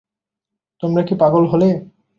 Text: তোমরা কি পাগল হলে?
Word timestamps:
তোমরা 0.83 1.01
কি 1.07 1.13
পাগল 1.15 1.43
হলে? 1.51 1.69